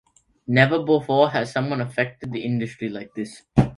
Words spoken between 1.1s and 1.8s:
has someone